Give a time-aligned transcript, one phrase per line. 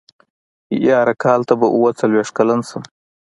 [0.85, 2.83] يره کال ته به اوه څلوېښت کلن شم.